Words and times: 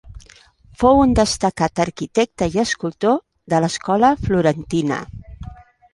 Fou 0.83 1.01
un 1.01 1.11
destacat 1.19 1.83
arquitecte 1.85 2.49
i 2.55 2.61
escultor 2.63 3.19
de 3.55 3.61
l'escola 3.67 4.13
florentina. 4.27 4.99